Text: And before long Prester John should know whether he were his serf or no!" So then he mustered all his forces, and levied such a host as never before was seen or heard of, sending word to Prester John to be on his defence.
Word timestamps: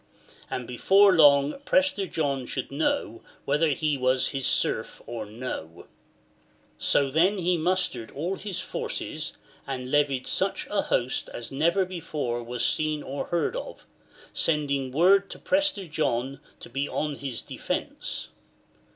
And 0.49 0.67
before 0.67 1.13
long 1.13 1.59
Prester 1.63 2.07
John 2.07 2.47
should 2.47 2.71
know 2.71 3.21
whether 3.45 3.69
he 3.69 3.99
were 3.99 4.17
his 4.17 4.47
serf 4.47 4.99
or 5.05 5.27
no!" 5.27 5.85
So 6.79 7.11
then 7.11 7.37
he 7.37 7.55
mustered 7.55 8.09
all 8.09 8.35
his 8.35 8.59
forces, 8.59 9.37
and 9.67 9.91
levied 9.91 10.25
such 10.25 10.65
a 10.71 10.81
host 10.81 11.29
as 11.35 11.51
never 11.51 11.85
before 11.85 12.41
was 12.41 12.65
seen 12.65 13.03
or 13.03 13.25
heard 13.25 13.55
of, 13.55 13.85
sending 14.33 14.91
word 14.91 15.29
to 15.29 15.37
Prester 15.37 15.85
John 15.85 16.39
to 16.61 16.67
be 16.67 16.89
on 16.89 17.17
his 17.17 17.43
defence. 17.43 18.29